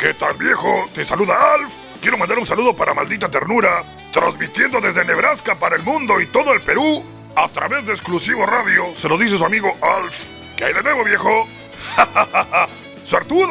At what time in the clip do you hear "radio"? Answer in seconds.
8.46-8.94